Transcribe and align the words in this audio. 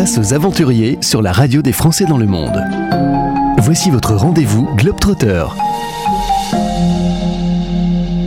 Aux 0.00 0.32
aventuriers 0.32 0.96
sur 1.02 1.20
la 1.20 1.30
radio 1.30 1.60
des 1.60 1.72
Français 1.72 2.06
dans 2.06 2.16
le 2.16 2.24
monde. 2.24 2.64
Voici 3.58 3.90
votre 3.90 4.14
rendez-vous 4.14 4.66
Globetrotter. 4.74 5.44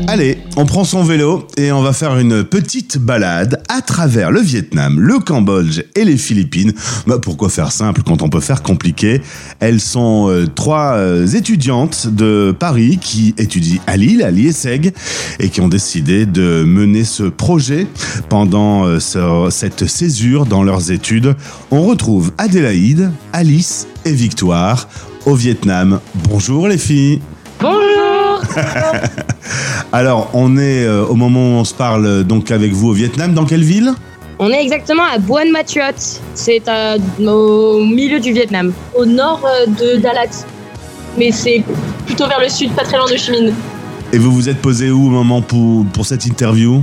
Allez, 0.08 0.38
on 0.56 0.68
prend 0.68 0.84
son 0.84 1.02
vélo 1.02 1.48
et 1.58 1.72
on 1.72 1.82
va 1.82 1.92
faire 1.92 2.20
une 2.20 2.44
petite 2.44 3.00
balade 3.00 3.62
à 3.76 3.82
travers 3.82 4.30
le 4.32 4.40
Vietnam, 4.40 5.00
le 5.00 5.18
Cambodge 5.18 5.82
et 5.96 6.06
les 6.06 6.16
Philippines. 6.18 6.74
Bah, 7.08 7.18
pourquoi 7.20 7.50
faire 7.50 7.71
simple 7.71 8.04
quand 8.06 8.21
on 8.21 8.30
peut 8.30 8.39
faire 8.39 8.62
compliqué? 8.62 9.20
Elles 9.60 9.80
sont 9.80 10.30
euh, 10.30 10.46
trois 10.46 10.94
euh, 10.94 11.26
étudiantes 11.26 12.06
de 12.07 12.56
Paris 12.57 13.00
qui 13.02 13.34
étudient 13.39 13.80
à 13.88 13.98
Lille, 13.98 14.21
à 14.21 14.30
l'IESEG, 14.30 14.94
et 15.39 15.50
qui 15.50 15.60
ont 15.60 15.70
décidé 15.70 16.28
de 16.28 16.64
mener 16.64 17.04
ce 17.04 17.24
projet 17.24 17.88
pendant 18.30 18.86
euh, 18.86 19.00
ce- 19.00 19.48
cette 19.50 19.88
césure 19.88 20.46
dans 20.46 20.62
leurs 20.64 20.92
études. 20.92 21.36
On 21.71 21.82
retrouve 21.82 22.32
Adélaïde, 22.38 23.10
Alice 23.33 23.88
et 24.05 24.14
Victoire 24.14 24.88
au 25.25 25.33
Vietnam. 25.33 26.00
Bonjour 26.30 26.68
les 26.68 26.78
filles 26.78 27.21
Bonjour 27.60 28.44
Alors, 29.92 30.29
on 30.33 30.57
est 30.57 30.86
euh, 30.86 31.06
au 31.06 31.15
moment 31.15 31.39
où 31.39 31.60
on 31.60 31.64
se 31.64 31.74
parle 31.74 32.06
euh, 32.06 32.23
donc 32.23 32.52
avec 32.52 32.72
vous 32.72 32.89
au 32.89 32.94
Vietnam. 32.94 33.33
Dans 33.33 33.45
quelle 33.45 33.64
ville? 33.64 33.94
On 34.39 34.50
est 34.50 34.61
exactement 34.61 35.03
à 35.03 35.19
Buon 35.19 35.52
Matuot. 35.52 35.81
C'est 36.33 36.64
au 37.19 37.83
milieu 37.83 38.19
du 38.19 38.33
Vietnam. 38.33 38.73
au 38.95 39.06
nord 39.06 39.42
euh, 39.45 39.67
de 39.67 40.00
Dalat. 40.00 40.45
Mais 41.17 41.31
c'est 41.31 41.64
plutôt 42.06 42.28
vers 42.28 42.42
le 42.42 42.50
sud, 42.50 42.72
pas 42.72 42.83
très 42.83 42.97
loin 42.97 43.09
de 43.09 43.16
Chi 43.16 43.31
Minh. 43.31 43.53
Et 44.11 44.17
vous 44.17 44.31
vous 44.31 44.50
êtes 44.50 44.59
posé 44.61 44.92
où 44.92 45.08
au 45.08 45.09
moment 45.09 45.42
pour, 45.42 45.86
pour 45.94 46.05
cette 46.05 46.25
interview? 46.25 46.81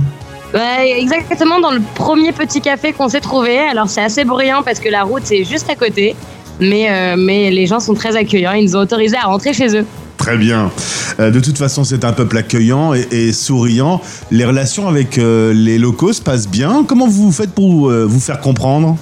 Ouais, 0.53 0.99
exactement 0.99 1.59
dans 1.59 1.71
le 1.71 1.81
premier 1.95 2.33
petit 2.33 2.59
café 2.59 2.91
qu'on 2.91 3.07
s'est 3.07 3.21
trouvé. 3.21 3.57
Alors 3.59 3.89
c'est 3.89 4.01
assez 4.01 4.25
bruyant 4.25 4.63
parce 4.63 4.79
que 4.79 4.89
la 4.89 5.03
route 5.03 5.29
est 5.31 5.45
juste 5.45 5.69
à 5.69 5.75
côté. 5.75 6.15
Mais, 6.59 6.91
euh, 6.91 7.15
mais 7.17 7.49
les 7.49 7.65
gens 7.65 7.79
sont 7.79 7.93
très 7.93 8.15
accueillants. 8.15 8.51
Ils 8.53 8.65
nous 8.65 8.75
ont 8.75 8.81
autorisé 8.81 9.17
à 9.17 9.27
rentrer 9.27 9.53
chez 9.53 9.75
eux. 9.75 9.85
Très 10.21 10.37
bien. 10.37 10.71
Euh, 11.19 11.31
de 11.31 11.39
toute 11.39 11.57
façon, 11.57 11.83
c'est 11.83 12.05
un 12.05 12.13
peuple 12.13 12.37
accueillant 12.37 12.93
et, 12.93 13.33
souriant. 13.33 14.01
Les 14.29 14.45
relations 14.45 14.87
avec 14.87 15.17
euh, 15.17 15.51
les 15.51 15.79
locaux 15.79 16.13
se 16.13 16.21
passent 16.21 16.47
bien. 16.47 16.85
Comment 16.87 17.07
vous 17.07 17.31
faites 17.31 17.51
pour 17.51 17.89
euh, 17.89 18.05
vous 18.05 18.19
faire 18.19 18.39
comprendre? 18.39 18.97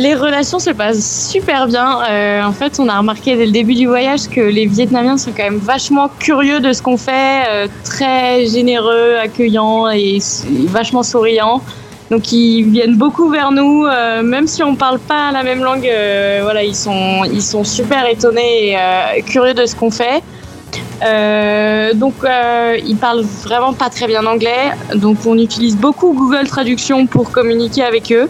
Les 0.00 0.16
relations 0.16 0.58
se 0.58 0.70
passent 0.70 1.30
super 1.30 1.68
bien. 1.68 1.98
En 2.44 2.52
fait, 2.52 2.80
on 2.80 2.88
a 2.88 2.98
remarqué 2.98 3.36
dès 3.36 3.46
le 3.46 3.52
début 3.52 3.74
du 3.74 3.86
voyage 3.86 4.26
que 4.28 4.40
les 4.40 4.66
Vietnamiens 4.66 5.16
sont 5.16 5.30
quand 5.30 5.44
même 5.44 5.58
vachement 5.58 6.10
curieux 6.18 6.58
de 6.58 6.72
ce 6.72 6.82
qu'on 6.82 6.96
fait, 6.96 7.68
très 7.84 8.46
généreux, 8.46 9.16
accueillants 9.22 9.90
et 9.90 10.18
vachement 10.66 11.02
souriants. 11.04 11.62
Donc 12.12 12.30
ils 12.30 12.64
viennent 12.64 12.96
beaucoup 12.96 13.30
vers 13.30 13.50
nous, 13.52 13.86
euh, 13.86 14.22
même 14.22 14.46
si 14.46 14.62
on 14.62 14.74
parle 14.76 14.98
pas 14.98 15.32
la 15.32 15.42
même 15.42 15.62
langue. 15.64 15.88
euh, 15.88 16.40
voilà, 16.42 16.62
ils 16.62 16.76
sont 16.76 17.24
ils 17.24 17.40
sont 17.52 17.64
super 17.64 18.06
étonnés 18.06 18.68
et 18.68 18.76
euh, 18.76 19.22
curieux 19.26 19.54
de 19.54 19.64
ce 19.64 19.74
qu'on 19.74 19.90
fait. 19.90 20.22
Euh, 21.02 21.94
donc 21.94 22.14
euh, 22.22 22.76
ils 22.86 22.96
parlent 22.96 23.24
vraiment 23.48 23.72
pas 23.72 23.88
très 23.88 24.06
bien 24.06 24.24
anglais, 24.26 24.64
donc 24.94 25.16
on 25.26 25.36
utilise 25.38 25.76
beaucoup 25.76 26.12
Google 26.12 26.46
Traduction 26.46 27.06
pour 27.06 27.30
communiquer 27.32 27.82
avec 27.82 28.12
eux. 28.12 28.28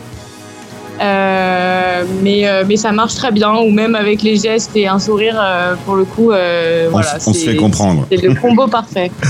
Euh, 1.00 2.05
mais, 2.22 2.44
mais 2.69 2.77
ça 2.77 2.92
marche 2.92 3.14
très 3.17 3.33
bien, 3.33 3.52
ou 3.56 3.70
même 3.70 3.94
avec 3.96 4.22
les 4.22 4.36
gestes 4.36 4.70
et 4.77 4.86
un 4.86 5.00
sourire, 5.00 5.42
pour 5.84 5.96
le 5.96 6.05
coup, 6.05 6.30
On, 6.33 6.91
voilà, 6.91 7.17
s- 7.17 7.24
on 7.27 7.33
se 7.33 7.44
fait 7.50 7.56
comprendre. 7.56 8.06
C'est 8.11 8.22
le 8.22 8.34
combo 8.34 8.69
parfait. 8.69 9.11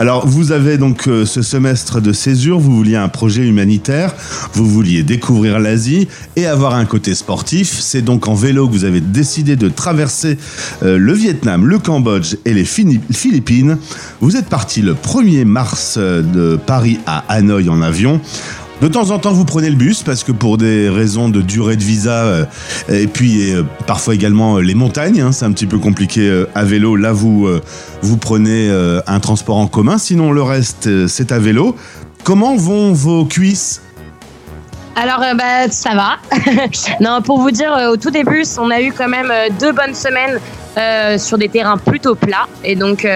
Alors, 0.00 0.26
vous 0.26 0.50
avez 0.50 0.78
donc 0.78 1.08
euh, 1.08 1.26
ce 1.26 1.42
semestre 1.42 2.00
de 2.00 2.14
césure, 2.14 2.58
vous 2.58 2.74
vouliez 2.74 2.96
un 2.96 3.10
projet 3.10 3.46
humanitaire, 3.46 4.14
vous 4.54 4.66
vouliez 4.66 5.02
découvrir 5.02 5.58
l'Asie 5.58 6.08
et 6.36 6.46
avoir 6.46 6.74
un 6.74 6.86
côté 6.86 7.14
sportif. 7.14 7.78
C'est 7.78 8.00
donc 8.00 8.26
en 8.26 8.32
vélo 8.32 8.66
que 8.66 8.72
vous 8.72 8.86
avez 8.86 9.02
décidé 9.02 9.56
de 9.56 9.68
traverser 9.68 10.38
euh, 10.82 10.96
le 10.96 11.12
Vietnam, 11.12 11.66
le 11.66 11.78
Cambodge 11.78 12.36
et 12.46 12.54
les 12.54 12.64
Philippines. 12.64 13.76
Vous 14.22 14.38
êtes 14.38 14.48
parti 14.48 14.80
le 14.80 14.94
1er 14.94 15.44
mars 15.44 15.96
euh, 15.98 16.22
de 16.22 16.56
Paris 16.56 16.98
à 17.04 17.22
Hanoï 17.28 17.68
en 17.68 17.82
avion. 17.82 18.22
De 18.80 18.88
temps 18.88 19.10
en 19.10 19.18
temps, 19.18 19.32
vous 19.32 19.44
prenez 19.44 19.68
le 19.68 19.76
bus 19.76 20.02
parce 20.02 20.24
que 20.24 20.32
pour 20.32 20.56
des 20.56 20.88
raisons 20.88 21.28
de 21.28 21.42
durée 21.42 21.76
de 21.76 21.82
visa 21.82 22.24
euh, 22.24 22.44
et 22.88 23.06
puis 23.08 23.52
euh, 23.52 23.62
parfois 23.86 24.14
également 24.14 24.56
euh, 24.56 24.60
les 24.62 24.74
montagnes, 24.74 25.20
hein, 25.20 25.32
c'est 25.32 25.44
un 25.44 25.52
petit 25.52 25.66
peu 25.66 25.78
compliqué 25.78 26.44
à 26.54 26.64
vélo. 26.64 26.96
Là, 26.96 27.12
vous 27.12 27.46
vous 28.00 28.16
prenez 28.16 28.70
un 29.06 29.20
transport 29.20 29.58
en 29.58 29.66
commun. 29.66 29.98
Sinon, 29.98 30.32
le 30.32 30.42
reste, 30.42 31.06
c'est 31.08 31.30
à 31.30 31.38
vélo. 31.38 31.76
Comment 32.24 32.56
vont 32.56 32.92
vos 32.92 33.24
cuisses? 33.26 33.82
Alors, 34.96 35.20
bah, 35.36 35.68
ça 35.70 35.94
va. 35.94 36.16
non, 37.00 37.20
pour 37.22 37.38
vous 37.40 37.50
dire, 37.50 37.76
au 37.92 37.96
tout 37.96 38.10
début, 38.10 38.44
on 38.58 38.70
a 38.70 38.80
eu 38.80 38.92
quand 38.92 39.08
même 39.08 39.32
deux 39.60 39.72
bonnes 39.72 39.94
semaines 39.94 40.38
sur 41.18 41.38
des 41.38 41.48
terrains 41.48 41.76
plutôt 41.76 42.14
plats. 42.14 42.48
Et 42.64 42.76
donc, 42.76 43.06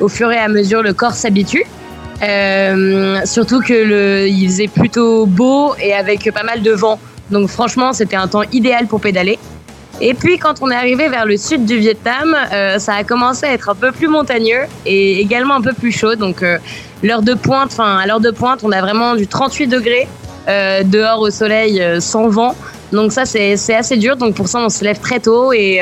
au 0.00 0.08
fur 0.08 0.30
et 0.32 0.38
à 0.38 0.48
mesure, 0.48 0.82
le 0.82 0.92
corps 0.92 1.14
s'habitue. 1.14 1.64
Euh, 2.22 3.20
surtout 3.24 3.60
que 3.60 4.26
il 4.26 4.46
faisait 4.46 4.68
plutôt 4.68 5.26
beau 5.26 5.74
et 5.80 5.92
avec 5.94 6.30
pas 6.32 6.42
mal 6.42 6.62
de 6.62 6.72
vent. 6.72 6.98
Donc, 7.30 7.48
franchement, 7.48 7.92
c'était 7.92 8.16
un 8.16 8.28
temps 8.28 8.42
idéal 8.52 8.86
pour 8.86 9.00
pédaler. 9.00 9.38
Et 10.00 10.14
puis, 10.14 10.38
quand 10.38 10.60
on 10.60 10.70
est 10.70 10.74
arrivé 10.74 11.08
vers 11.08 11.24
le 11.24 11.36
sud 11.36 11.64
du 11.64 11.76
Vietnam, 11.78 12.36
euh, 12.52 12.78
ça 12.78 12.94
a 12.94 13.04
commencé 13.04 13.46
à 13.46 13.52
être 13.52 13.68
un 13.68 13.74
peu 13.74 13.92
plus 13.92 14.08
montagneux 14.08 14.62
et 14.86 15.20
également 15.20 15.54
un 15.54 15.60
peu 15.60 15.72
plus 15.72 15.92
chaud. 15.92 16.16
Donc, 16.16 16.42
euh, 16.42 16.58
l'heure 17.02 17.22
de 17.22 17.34
pointe, 17.34 17.70
enfin, 17.72 17.98
à 17.98 18.06
l'heure 18.06 18.20
de 18.20 18.30
pointe, 18.30 18.60
on 18.64 18.72
a 18.72 18.80
vraiment 18.80 19.14
du 19.14 19.26
38 19.26 19.66
degrés 19.66 20.08
dehors 20.84 21.20
au 21.20 21.30
soleil 21.30 21.82
sans 22.00 22.28
vent. 22.28 22.54
Donc 22.92 23.12
ça, 23.12 23.24
c'est 23.24 23.74
assez 23.74 23.96
dur. 23.96 24.16
Donc 24.16 24.34
pour 24.34 24.46
ça, 24.46 24.58
on 24.58 24.68
se 24.68 24.84
lève 24.84 25.00
très 25.00 25.18
tôt 25.18 25.54
et 25.54 25.80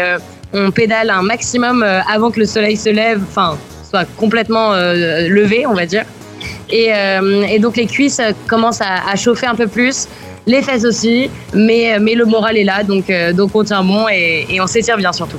on 0.53 0.71
pédale 0.71 1.11
un 1.11 1.23
maximum 1.23 1.83
avant 1.83 2.31
que 2.31 2.39
le 2.39 2.47
soleil 2.47 2.77
se 2.77 2.89
lève, 2.89 3.21
enfin, 3.29 3.59
soit 3.83 4.05
complètement 4.17 4.71
levé, 4.73 5.67
on 5.67 5.75
va 5.75 5.85
dire. 5.85 6.05
Et, 6.71 6.93
euh, 6.93 7.43
et 7.43 7.59
donc 7.59 7.77
les 7.77 7.87
cuisses 7.87 8.21
euh, 8.21 8.33
commencent 8.47 8.81
à, 8.81 9.15
chauffer 9.17 9.47
un 9.47 9.55
peu 9.55 9.67
plus, 9.67 10.09
les 10.47 10.63
fesses 10.63 10.85
aussi, 10.85 11.31
mais, 11.55 11.99
mais 12.01 12.15
le 12.15 12.25
moral 12.25 12.57
est 12.57 12.65
là, 12.65 12.83
donc, 12.83 13.11
euh, 13.11 13.33
donc 13.33 13.55
on 13.55 13.63
tient 13.63 13.85
bon 13.85 14.07
et, 14.11 14.47
et 14.51 14.61
on 14.61 14.67
s'étire 14.67 14.97
bien 14.97 15.13
surtout. 15.13 15.39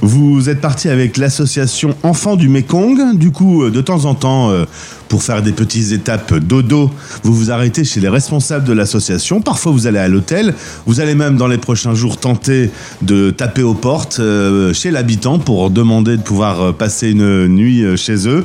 Vous 0.00 0.50
êtes 0.50 0.60
parti 0.60 0.88
avec 0.88 1.16
l'association 1.16 1.94
Enfants 2.02 2.36
du 2.36 2.48
Mekong. 2.48 3.16
Du 3.16 3.30
coup, 3.30 3.64
euh, 3.64 3.70
de 3.70 3.80
temps 3.80 4.04
en 4.04 4.14
temps, 4.14 4.50
euh, 4.50 4.64
pour 5.08 5.22
faire 5.22 5.42
des 5.42 5.52
petites 5.52 5.92
étapes 5.92 6.34
dodo, 6.34 6.90
vous 7.22 7.34
vous 7.34 7.50
arrêtez 7.50 7.84
chez 7.84 8.00
les 8.00 8.08
responsables 8.08 8.64
de 8.64 8.72
l'association. 8.72 9.40
Parfois, 9.40 9.72
vous 9.72 9.86
allez 9.86 9.98
à 9.98 10.08
l'hôtel. 10.08 10.54
Vous 10.86 11.00
allez 11.00 11.14
même, 11.14 11.36
dans 11.36 11.46
les 11.46 11.58
prochains 11.58 11.94
jours, 11.94 12.18
tenter 12.18 12.70
de 13.02 13.30
taper 13.30 13.62
aux 13.62 13.74
portes 13.74 14.18
euh, 14.20 14.72
chez 14.72 14.90
l'habitant 14.90 15.38
pour 15.38 15.70
demander 15.70 16.16
de 16.16 16.22
pouvoir 16.22 16.60
euh, 16.60 16.72
passer 16.72 17.10
une 17.10 17.46
nuit 17.48 17.84
euh, 17.84 17.96
chez 17.96 18.28
eux. 18.28 18.44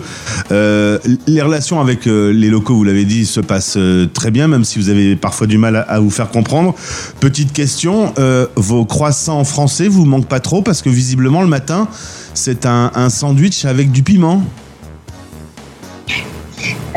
Les 1.27 1.41
relations 1.41 1.79
avec 1.79 2.05
les 2.05 2.49
locaux, 2.49 2.75
vous 2.75 2.83
l'avez 2.83 3.05
dit, 3.05 3.25
se 3.25 3.39
passent 3.39 3.77
très 4.13 4.31
bien, 4.31 4.47
même 4.47 4.63
si 4.63 4.79
vous 4.79 4.89
avez 4.89 5.15
parfois 5.15 5.47
du 5.47 5.57
mal 5.57 5.85
à, 5.87 5.99
vous 5.99 6.09
faire 6.09 6.29
comprendre. 6.29 6.75
Petite 7.19 7.53
question, 7.53 8.13
vos 8.55 8.85
croissants 8.85 9.43
français 9.43 9.87
vous 9.87 10.05
manquent 10.05 10.27
pas 10.27 10.39
trop 10.39 10.61
parce 10.61 10.81
que 10.81 10.89
visiblement 10.89 11.41
le 11.41 11.47
matin, 11.47 11.87
c'est 12.33 12.65
un 12.65 13.09
sandwich 13.09 13.65
avec 13.65 13.91
du 13.91 14.03
piment. 14.03 14.43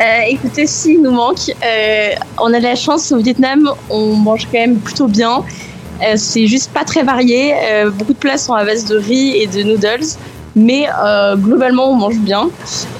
Euh, 0.02 0.22
écoutez, 0.26 0.66
si, 0.66 0.94
il 0.94 1.02
nous 1.02 1.12
manque. 1.12 1.50
Euh, 1.64 2.10
on 2.40 2.52
a 2.52 2.58
de 2.58 2.64
la 2.64 2.74
chance 2.74 3.12
au 3.12 3.18
Vietnam, 3.18 3.70
on 3.88 4.14
mange 4.14 4.48
quand 4.50 4.58
même 4.58 4.78
plutôt 4.78 5.06
bien. 5.06 5.44
Euh, 6.02 6.14
c'est 6.16 6.48
juste 6.48 6.72
pas 6.72 6.82
très 6.84 7.04
varié. 7.04 7.54
Beaucoup 7.94 8.12
de 8.12 8.18
plats 8.18 8.38
sont 8.38 8.54
à 8.54 8.64
base 8.64 8.84
de 8.86 8.96
riz 8.96 9.36
et 9.36 9.46
de 9.46 9.62
noodles. 9.62 10.06
Mais 10.54 10.86
globalement, 11.36 11.92
on 11.92 11.94
mange 11.94 12.18
bien. 12.18 12.50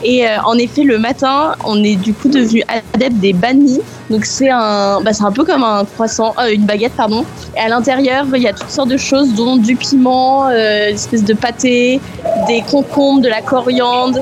Et 0.05 0.25
en 0.45 0.57
effet, 0.57 0.85
le 0.85 0.99
matin, 0.99 1.55
on 1.65 1.83
est 1.83 1.97
du 1.97 2.15
coup 2.15 2.29
devenu 2.29 2.63
adepte 2.95 3.17
des 3.17 3.33
banh 3.33 3.55
mi. 3.55 3.81
Donc 4.09 4.25
c'est 4.25 4.49
un, 4.49 5.03
bah, 5.03 5.13
c'est 5.13 5.25
un 5.25 5.33
peu 5.33 5.45
comme 5.45 5.65
un 5.65 5.85
croissant, 5.85 6.35
une 6.51 6.65
baguette, 6.65 6.95
pardon. 6.97 7.27
Et 7.57 7.61
à 7.61 7.69
l'intérieur, 7.69 8.25
il 8.35 8.43
y 8.43 8.49
a 8.49 8.53
toutes 8.53 8.71
sortes 8.71 8.89
de 8.89 8.97
choses, 8.97 9.35
dont 9.35 9.57
du 9.57 9.75
piment, 9.77 10.49
une 10.49 10.95
espèce 10.95 11.25
de 11.25 11.35
pâté, 11.35 12.01
des 12.47 12.63
concombres, 12.71 13.21
de 13.21 13.29
la 13.29 13.43
coriandre, 13.43 14.21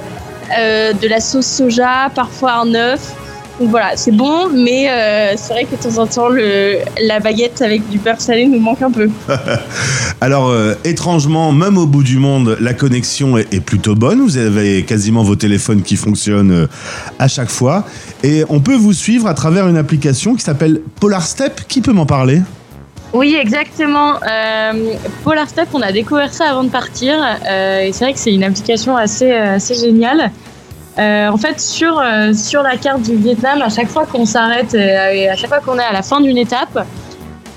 de 0.50 1.08
la 1.08 1.20
sauce 1.20 1.46
soja, 1.46 2.10
parfois 2.14 2.54
un 2.54 2.74
œuf. 2.74 3.14
Donc 3.60 3.68
voilà, 3.68 3.90
c'est 3.94 4.10
bon, 4.10 4.48
mais 4.48 4.88
euh, 4.88 5.34
c'est 5.36 5.52
vrai 5.52 5.66
que 5.66 5.76
de 5.76 5.82
temps 5.82 6.00
en 6.00 6.06
temps, 6.06 6.28
le, 6.30 6.78
la 7.06 7.20
baguette 7.20 7.60
avec 7.60 7.86
du 7.90 7.98
beurre 7.98 8.18
salé 8.18 8.46
nous 8.46 8.58
manque 8.58 8.80
un 8.80 8.90
peu. 8.90 9.10
Alors, 10.22 10.48
euh, 10.48 10.72
étrangement, 10.82 11.52
même 11.52 11.76
au 11.76 11.86
bout 11.86 12.02
du 12.02 12.16
monde, 12.16 12.56
la 12.58 12.72
connexion 12.72 13.36
est, 13.36 13.60
plutôt 13.60 13.94
bonne. 13.94 14.22
Vous 14.22 14.38
avez 14.38 14.82
quasiment 14.84 15.22
vos 15.22 15.36
téléphones 15.36 15.82
qui 15.82 15.96
fonctionnent 15.96 16.52
euh, 16.52 16.66
à 17.18 17.28
chaque 17.28 17.50
fois. 17.50 17.84
Et 18.22 18.44
on 18.48 18.60
peut 18.60 18.76
vous 18.76 18.94
suivre 18.94 19.26
à 19.26 19.34
travers 19.34 19.68
une 19.68 19.76
application 19.76 20.34
qui 20.34 20.42
s'appelle 20.42 20.80
Polar 20.98 21.26
Step. 21.26 21.60
Qui 21.68 21.82
peut 21.82 21.92
m'en 21.92 22.06
parler? 22.06 22.40
Oui, 23.12 23.34
exactement. 23.34 24.14
Euh, 24.22 24.94
Polar 25.24 25.46
on 25.74 25.82
a 25.82 25.90
découvert 25.90 26.32
ça 26.32 26.50
avant 26.50 26.62
de 26.62 26.68
partir. 26.68 27.14
euh, 27.48 27.80
et 27.80 27.92
c'est 27.92 28.04
vrai 28.04 28.12
que 28.12 28.20
c'est 28.20 28.32
une 28.32 28.44
application 28.44 28.96
assez, 28.96 29.32
euh, 29.32 29.56
assez 29.56 29.74
géniale. 29.74 30.30
Euh, 30.98 31.28
en 31.28 31.36
fait, 31.36 31.58
sur, 31.60 32.00
sur 32.34 32.62
la 32.62 32.76
carte 32.76 33.02
du 33.02 33.16
Vietnam, 33.16 33.62
à 33.62 33.68
chaque 33.68 33.88
fois 33.88 34.06
qu'on 34.06 34.26
s'arrête 34.26 34.74
et 34.74 35.28
à 35.28 35.36
chaque 35.36 35.48
fois 35.48 35.60
qu'on 35.60 35.78
est 35.78 35.84
à 35.84 35.92
la 35.92 36.02
fin 36.02 36.20
d'une 36.20 36.36
étape, 36.36 36.86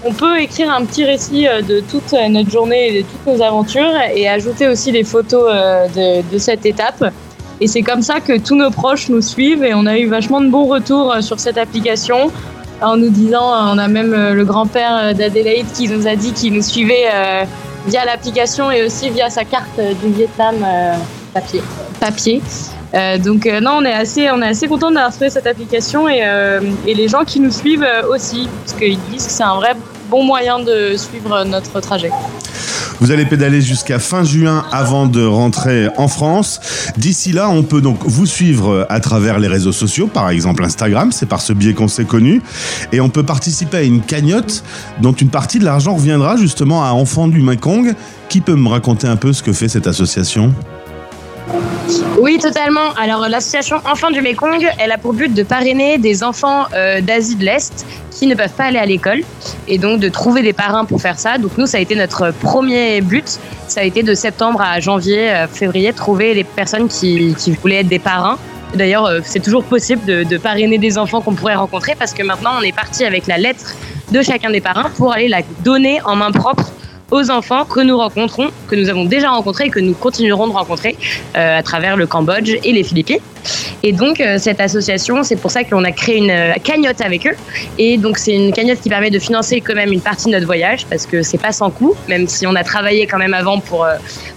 on 0.06 0.14
peut 0.14 0.40
écrire 0.40 0.72
un 0.72 0.86
petit 0.86 1.04
récit 1.04 1.48
de 1.68 1.82
toute 1.82 2.14
notre 2.30 2.50
journée 2.50 2.90
et 2.90 3.02
de 3.04 3.08
toutes 3.08 3.26
nos 3.28 3.42
aventures 3.44 3.94
et 4.16 4.30
ajouter 4.30 4.68
aussi 4.68 4.92
des 4.92 5.04
photos 5.04 5.52
de, 5.96 6.22
de 6.32 6.38
cette 6.38 6.66
étape. 6.66 7.04
Et 7.60 7.68
c'est 7.68 7.82
comme 7.82 8.02
ça 8.02 8.22
que 8.22 8.38
tous 8.38 8.56
nos 8.56 8.72
proches 8.72 9.10
nous 9.10 9.22
suivent 9.22 9.64
et 9.64 9.74
on 9.74 9.88
a 9.88 9.98
eu 9.98 10.08
vachement 10.08 10.40
de 10.40 10.48
bons 10.48 10.68
retours 10.68 11.16
sur 11.22 11.40
cette 11.40 11.58
application 11.58 12.32
en 12.82 12.98
nous 12.98 13.10
disant, 13.10 13.44
on 13.44 13.78
a 13.78 13.88
même 13.88 14.12
le 14.12 14.46
grand-père 14.46 15.14
d'Adélaïde 15.16 15.72
qui 15.74 15.88
nous 15.88 16.08
a 16.08 16.16
dit 16.16 16.34
qu'il 16.34 16.54
nous 16.54 16.62
suivait 16.62 17.06
via 17.88 18.06
l'application 18.06 18.72
et 18.72 18.84
aussi 18.84 19.10
via 19.10 19.30
sa 19.30 19.46
carte 19.46 19.80
du 20.02 20.12
Vietnam 20.12 20.56
papier. 21.34 21.62
papier. 22.00 22.42
Euh, 22.94 23.18
donc 23.18 23.46
euh, 23.48 23.60
non, 23.60 23.78
on 23.78 23.86
est 23.86 23.94
assez, 23.94 24.30
on 24.30 24.42
est 24.42 24.50
assez 24.50 24.68
content 24.68 24.92
d'avoir 24.92 25.12
trouvé 25.12 25.30
cette 25.30 25.48
application 25.48 26.08
et, 26.08 26.22
euh, 26.24 26.62
et, 26.86 26.94
les 26.94 27.08
gens 27.08 27.24
qui 27.24 27.40
nous 27.40 27.50
suivent 27.50 27.88
aussi, 28.10 28.48
parce 28.64 28.78
qu'ils 28.78 29.00
disent 29.10 29.26
que 29.26 29.32
c'est 29.32 29.44
un 29.44 29.56
vrai 29.56 29.74
bon 30.10 30.24
moyen 30.24 30.60
de 30.60 30.96
suivre 30.96 31.44
notre 31.44 31.80
trajet. 31.80 32.12
Vous 33.04 33.12
allez 33.12 33.26
pédaler 33.26 33.62
jusqu'à 33.62 34.00
fin 34.00 34.24
juin 34.24 34.64
avant 34.72 35.08
de 35.08 35.26
rentrer 35.26 35.90
en 35.98 36.08
France. 36.08 36.62
D'ici 36.96 37.34
là, 37.34 37.50
on 37.50 37.62
peut 37.62 37.82
donc 37.82 37.98
vous 38.06 38.26
suivre 38.26 38.88
à 38.90 39.02
travers 39.02 39.40
les 39.40 39.50
réseaux 39.50 39.74
sociaux, 39.74 40.08
par 40.08 40.30
exemple 40.30 40.64
Instagram, 40.64 41.12
c'est 41.12 41.26
par 41.26 41.42
ce 41.42 41.52
biais 41.52 41.74
qu'on 41.74 41.90
s'est 41.90 42.06
connu. 42.06 42.42
Et 42.94 43.02
on 43.02 43.10
peut 43.10 43.24
participer 43.24 43.76
à 43.76 43.82
une 43.82 44.00
cagnotte 44.00 44.64
dont 45.02 45.12
une 45.12 45.28
partie 45.28 45.60
de 45.60 45.66
l'argent 45.66 45.96
reviendra 45.96 46.38
justement 46.38 46.86
à 46.86 46.92
Enfants 46.92 47.28
du 47.28 47.42
Mekong. 47.42 47.94
Qui 48.30 48.40
peut 48.40 48.56
me 48.56 48.70
raconter 48.70 49.06
un 49.06 49.18
peu 49.18 49.34
ce 49.34 49.44
que 49.44 49.52
fait 49.52 49.68
cette 49.68 49.88
association? 49.88 50.54
Oui, 52.20 52.38
totalement. 52.38 52.94
Alors, 53.00 53.28
l'association 53.28 53.78
Enfants 53.90 54.12
du 54.12 54.22
Mekong, 54.22 54.66
elle 54.80 54.92
a 54.92 54.98
pour 54.98 55.14
but 55.14 55.34
de 55.34 55.44
parrainer 55.44 55.98
des 55.98 56.24
enfants 56.24 56.66
euh, 56.74 57.02
d'Asie 57.02 57.36
de 57.36 57.44
l'Est 57.44 57.86
qui 58.12 58.28
ne 58.28 58.36
peuvent 58.36 58.54
pas 58.54 58.66
aller 58.66 58.78
à 58.78 58.86
l'école 58.86 59.22
et 59.68 59.78
donc 59.78 60.00
de 60.00 60.10
trouver 60.10 60.42
des 60.42 60.54
parrains 60.54 60.86
pour 60.86 61.02
faire 61.02 61.20
ça. 61.20 61.38
Donc, 61.38 61.58
nous, 61.58 61.66
ça 61.66 61.78
a 61.78 61.82
été 61.82 61.96
notre 61.96 62.32
premier 62.32 63.02
but. 63.02 63.40
Ça 63.68 63.82
a 63.82 63.84
été 63.84 64.04
de 64.04 64.14
septembre 64.14 64.62
à 64.62 64.80
janvier, 64.80 65.32
euh, 65.32 65.48
février, 65.48 65.92
trouver 65.94 66.34
des 66.36 66.44
personnes 66.44 66.88
qui, 66.88 67.36
voulaient 67.62 67.82
être 67.82 67.88
des 67.88 68.00
parrains. 68.00 68.38
D'ailleurs, 68.76 69.06
euh, 69.06 69.20
c'est 69.24 69.42
toujours 69.42 69.64
possible 69.64 70.04
de, 70.06 70.24
de 70.24 70.38
parrainer 70.38 70.78
des 70.78 70.98
enfants 70.98 71.22
qu'on 71.22 71.36
pourrait 71.36 71.56
rencontrer 71.56 71.96
parce 71.98 72.14
que 72.14 72.24
maintenant, 72.24 72.52
on 72.60 72.64
est 72.64 72.76
parti 72.76 73.04
avec 73.06 73.28
la 73.28 73.38
lettre 73.38 73.76
de 74.12 74.22
chacun 74.22 74.50
des 74.52 74.62
parrains 74.62 74.90
pour 74.98 75.14
aller 75.14 75.28
la 75.28 75.42
donner 75.64 76.02
en 76.06 76.16
main 76.16 76.32
propre 76.32 76.72
aux 77.14 77.30
enfants 77.30 77.64
que 77.64 77.80
nous 77.80 77.96
rencontrons, 77.96 78.50
que 78.68 78.76
nous 78.76 78.90
avons 78.90 79.06
déjà 79.06 79.30
rencontrés 79.30 79.66
et 79.66 79.70
que 79.70 79.80
nous 79.80 79.94
continuerons 79.94 80.48
de 80.48 80.54
rencontrer 80.54 80.98
euh, 81.38 81.60
à 81.60 81.62
travers 81.62 81.96
le 81.96 82.08
Cambodge 82.08 82.58
et 82.64 82.72
les 82.72 82.84
Philippines. 82.84 83.20
Et 83.84 83.92
donc, 83.92 84.20
euh, 84.20 84.38
cette 84.40 84.60
association, 84.60 85.22
c'est 85.22 85.36
pour 85.36 85.52
ça 85.52 85.64
qu'on 85.64 85.84
a 85.84 85.92
créé 85.92 86.18
une 86.18 86.32
euh, 86.32 86.54
cagnotte 86.64 87.02
avec 87.02 87.28
eux. 87.28 87.36
Et 87.78 87.98
donc, 87.98 88.18
c'est 88.18 88.34
une 88.34 88.52
cagnotte 88.52 88.82
qui 88.82 88.90
permet 88.90 89.12
de 89.12 89.20
financer 89.20 89.62
quand 89.62 89.76
même 89.76 89.92
une 89.92 90.02
partie 90.02 90.26
de 90.26 90.32
notre 90.32 90.48
voyage 90.48 90.88
parce 90.90 91.06
que 91.06 91.22
c'est 91.22 91.38
pas 91.38 91.52
sans 91.52 91.70
coût, 91.70 91.94
même 92.08 92.28
si 92.28 92.48
on 92.48 92.56
a 92.56 92.64
travaillé 92.64 93.06
quand 93.06 93.20
même 93.20 93.36
avant 93.36 93.60
pour, 93.60 93.86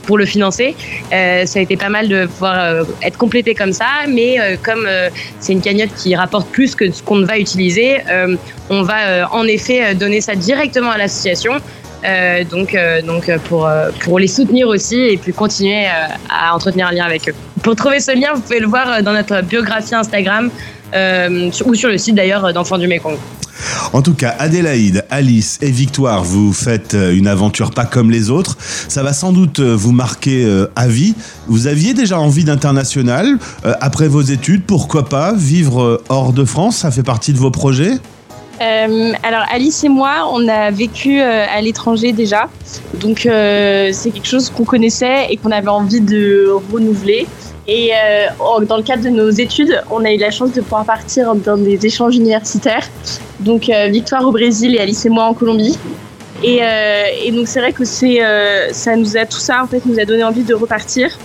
pour 0.02 0.19
le 0.19 0.26
financer. 0.26 0.75
ça 1.11 1.58
a 1.58 1.62
été 1.62 1.76
pas 1.78 1.88
mal 1.88 2.08
de 2.08 2.26
pouvoir 2.26 2.84
être 3.02 3.17
complété 3.17 3.55
comme 3.55 3.73
ça. 3.73 3.87
Mais 4.08 4.37
comme 4.62 4.87
c'est 5.40 5.52
une 5.52 5.62
cagnotte 5.62 5.94
qui 5.96 6.14
rapporte 6.17 6.49
plus 6.49 6.75
que 6.75 6.90
ce 6.90 7.02
qu'on 7.02 7.23
va 7.23 7.38
utiliser, 7.38 7.99
on 8.69 8.82
va 8.82 9.31
en 9.32 9.44
effet 9.44 9.94
donner 9.94 10.20
ça 10.20 10.34
directement 10.34 10.90
à 10.90 10.99
l'association. 10.99 11.52
Euh, 12.06 12.44
donc, 12.44 12.74
euh, 12.74 13.02
donc 13.02 13.28
euh, 13.28 13.38
pour, 13.38 13.68
pour 14.00 14.18
les 14.18 14.28
soutenir 14.28 14.68
aussi 14.68 14.96
et 14.96 15.16
puis 15.16 15.32
continuer 15.32 15.86
à 16.30 16.54
entretenir 16.54 16.86
un 16.88 16.92
lien 16.92 17.04
avec 17.04 17.28
eux. 17.28 17.34
Pour 17.62 17.74
trouver 17.74 18.00
ce 18.00 18.12
lien, 18.12 18.34
vous 18.34 18.40
pouvez 18.40 18.60
le 18.60 18.68
voir 18.68 19.02
dans 19.02 19.12
notre 19.12 19.42
biographie 19.42 19.94
Instagram 19.94 20.50
ou 20.94 21.74
sur 21.74 21.88
le 21.88 21.98
site 21.98 22.14
d'ailleurs 22.14 22.52
d'Enfants 22.52 22.78
du 22.78 22.86
Mékong. 22.86 23.16
En 23.92 24.02
tout 24.02 24.14
cas, 24.14 24.34
Adélaïde, 24.38 25.04
Alice 25.10 25.58
et 25.62 25.70
Victoire, 25.70 26.22
vous 26.22 26.52
faites 26.52 26.94
une 26.94 27.26
aventure 27.26 27.70
pas 27.70 27.86
comme 27.86 28.10
les 28.10 28.30
autres. 28.30 28.56
Ça 28.60 29.02
va 29.02 29.12
sans 29.12 29.32
doute 29.32 29.60
vous 29.60 29.92
marquer 29.92 30.46
à 30.76 30.86
vie. 30.86 31.14
Vous 31.48 31.66
aviez 31.66 31.94
déjà 31.94 32.20
envie 32.20 32.44
d'international. 32.44 33.38
Après 33.80 34.08
vos 34.08 34.22
études, 34.22 34.64
pourquoi 34.64 35.08
pas 35.08 35.32
vivre 35.34 36.02
hors 36.08 36.32
de 36.32 36.44
France? 36.44 36.78
Ça 36.78 36.90
fait 36.90 37.02
partie 37.02 37.32
de 37.32 37.38
vos 37.38 37.50
projets? 37.50 37.98
Euh, 38.60 39.12
alors 39.22 39.44
Alice 39.50 39.84
et 39.84 39.88
moi, 39.88 40.28
on 40.32 40.48
a 40.48 40.70
vécu 40.70 41.20
euh, 41.20 41.44
à 41.46 41.60
l'étranger 41.60 42.12
déjà, 42.12 42.48
donc 42.94 43.26
euh, 43.26 43.90
c'est 43.92 44.10
quelque 44.10 44.26
chose 44.26 44.48
qu'on 44.50 44.64
connaissait 44.64 45.26
et 45.30 45.36
qu'on 45.36 45.50
avait 45.50 45.68
envie 45.68 46.00
de 46.00 46.48
renouveler. 46.72 47.26
Et 47.68 47.90
dans 48.68 48.76
le 48.76 48.84
cadre 48.84 49.02
de 49.02 49.08
nos 49.08 49.28
études, 49.28 49.82
on 49.90 50.04
a 50.04 50.12
eu 50.12 50.18
la 50.18 50.30
chance 50.30 50.52
de 50.52 50.60
pouvoir 50.60 50.84
partir 50.84 51.34
dans 51.34 51.56
des 51.56 51.84
échanges 51.84 52.14
universitaires. 52.14 52.88
Donc 53.40 53.68
Victoire 53.88 54.24
au 54.24 54.30
Brésil 54.30 54.76
et 54.76 54.78
Alice 54.78 55.04
et 55.04 55.08
moi 55.08 55.24
en 55.24 55.34
Colombie. 55.34 55.76
Et, 56.44 56.60
donc 57.32 57.48
c'est 57.48 57.58
vrai 57.58 57.72
que 57.72 57.84
ça 57.84 58.94
nous 58.94 59.16
a 59.16 59.26
tout 59.26 59.40
ça 59.40 59.64
en 59.64 59.66
fait 59.66 59.84
nous 59.84 59.98
a 59.98 60.04
donné 60.04 60.22
envie 60.22 60.44
de 60.44 60.54
repartir. 60.54 61.18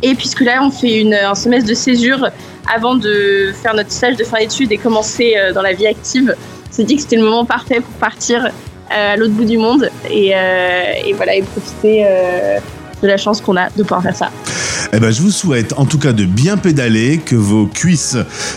Et 0.00 0.14
puisque 0.14 0.40
là 0.40 0.62
on 0.62 0.70
fait 0.70 1.14
un 1.14 1.34
semestre 1.34 1.68
de 1.68 1.74
césure 1.74 2.30
avant 2.74 2.94
de 2.94 3.52
faire 3.60 3.74
notre 3.74 3.90
stage 3.90 4.16
de 4.16 4.24
fin 4.24 4.38
d'études 4.38 4.72
et 4.72 4.78
commencer 4.78 5.34
euh, 5.36 5.52
dans 5.52 5.62
la 5.62 5.72
vie 5.72 5.86
active, 5.86 6.34
on 6.68 6.72
s'est 6.72 6.84
dit 6.84 6.96
que 6.96 7.02
c'était 7.02 7.16
le 7.16 7.24
moment 7.24 7.44
parfait 7.44 7.80
pour 7.80 7.94
partir 7.94 8.46
euh, 8.46 9.14
à 9.14 9.16
l'autre 9.16 9.32
bout 9.32 9.44
du 9.44 9.58
monde 9.58 9.88
et, 10.08 10.32
euh, 10.34 10.92
voilà 11.16 11.36
et 11.36 11.42
profiter 11.42 12.04
de 13.02 13.06
la 13.06 13.16
chance 13.16 13.40
qu'on 13.40 13.56
a 13.56 13.70
de 13.70 13.82
pouvoir 13.82 14.02
faire 14.02 14.16
ça. 14.16 14.30
Eh 14.92 14.98
ben, 14.98 15.10
je 15.10 15.22
vous 15.22 15.30
souhaite 15.30 15.72
en 15.76 15.84
tout 15.84 15.98
cas 15.98 16.12
de 16.12 16.24
bien 16.24 16.56
pédaler, 16.56 17.18
que 17.18 17.36
vos 17.36 17.66
cuisses 17.66 18.16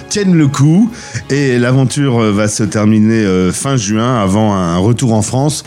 tiennent 0.10 0.36
le 0.36 0.48
coup 0.48 0.92
et 1.30 1.60
l'aventure 1.60 2.20
va 2.20 2.48
se 2.48 2.64
terminer 2.64 3.52
fin 3.52 3.78
juin 3.78 4.22
avant 4.22 4.54
un 4.54 4.78
retour 4.78 5.14
en 5.14 5.22
France. 5.22 5.64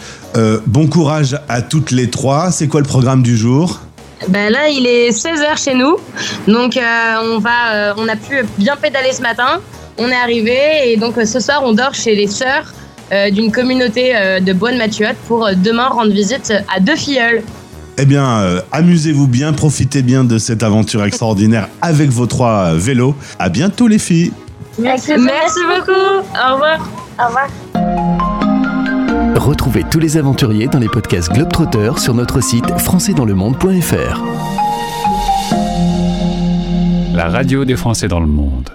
bon 0.67 0.89
courage 0.89 1.39
à 1.49 1.63
toutes 1.63 1.91
les 1.91 2.11
trois. 2.11 2.51
C'est 2.51 2.69
quoi 2.69 2.81
le 2.81 2.87
programme 2.87 3.23
du 3.23 3.37
jour? 3.37 3.86
Ben 4.29 4.51
là, 4.51 4.69
il 4.69 4.87
est 4.87 5.11
16h 5.11 5.63
chez 5.63 5.75
nous. 5.75 5.97
Donc, 6.49 6.77
euh, 6.77 7.15
on, 7.23 7.39
va, 7.39 7.73
euh, 7.73 7.95
on 7.97 8.09
a 8.09 8.17
pu 8.17 8.45
bien 8.59 8.77
pédaler 8.77 9.13
ce 9.13 9.23
matin. 9.23 9.61
On 9.99 10.09
est 10.09 10.17
arrivé 10.17 10.59
et 10.87 10.97
donc 10.97 11.15
ce 11.17 11.41
soir, 11.41 11.63
on 11.65 11.73
dort 11.73 11.95
chez 11.95 12.15
les 12.15 12.27
sœurs 12.27 12.73
euh, 13.13 13.31
d'une 13.31 13.51
communauté 13.51 14.13
de 14.41 14.53
bonne 14.53 14.77
Mathieuette 14.77 15.17
pour 15.27 15.49
demain 15.57 15.89
rendre 15.89 16.13
visite 16.13 16.53
à 16.75 16.81
deux 16.81 16.97
filleuls. 16.97 17.43
Eh 17.99 18.05
bien, 18.05 18.61
amusez-vous 18.73 19.27
bien, 19.27 19.55
profitez 19.55 20.03
bien 20.03 20.23
de 20.23 20.37
cette 20.37 20.63
aventure 20.63 21.03
extraordinaire 21.05 21.69
avec 21.81 22.11
vos 22.11 22.27
trois 22.27 22.75
vélos. 22.75 23.15
À 23.39 23.49
bientôt, 23.49 23.89
les 23.89 23.99
filles. 23.99 24.33
Merci, 24.79 25.13
Merci 25.19 25.61
beaucoup. 25.67 25.93
Au 25.93 26.55
revoir. 26.55 26.87
Au 27.19 27.27
revoir. 27.27 27.49
Retrouvez 29.37 29.85
tous 29.91 29.99
les 29.99 30.17
aventuriers 30.17 30.67
dans 30.67 30.79
les 30.79 30.89
podcasts 30.89 31.31
Globetrotter 31.31 31.93
sur 31.99 32.15
notre 32.15 32.41
site 32.41 32.67
françaisdanslemonde.fr. 32.79 34.23
La 37.15 37.29
radio 37.29 37.67
des 37.67 37.77
Français 37.77 38.09
dans 38.09 38.21
le 38.21 38.27
monde. 38.27 38.71